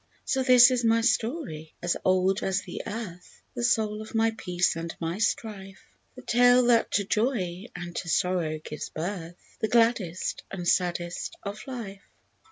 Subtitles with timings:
[0.25, 4.75] So this is my story as old as the earth, The soul of my peace
[4.75, 5.85] and my strife;
[6.15, 11.67] The tale that to joy and to sorrow gives birth— The gladdest and saddest of
[11.67, 12.01] life.